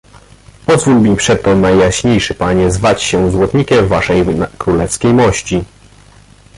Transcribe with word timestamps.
"Pozwól 0.65 0.95
mi 1.01 1.15
przeto, 1.15 1.55
Najjaśniejszy 1.55 2.33
Panie, 2.33 2.71
zwać 2.71 3.01
się 3.03 3.31
złotnikiem 3.31 3.87
Waszej 3.87 4.25
królewskiej 4.57 5.13
mości." 5.13 5.63